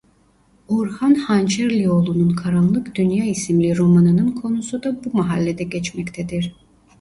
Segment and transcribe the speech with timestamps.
[0.67, 6.55] Orhan Hançerlioğlu'nun Karanlık Dünya isimli romanının konusu da bu mahallede geçmektedir.